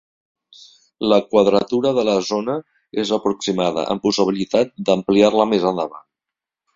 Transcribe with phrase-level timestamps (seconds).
[1.09, 2.55] La quadratura de la zona
[3.03, 6.07] és aproximada amb possibilitat d'ampliar-la més endavant.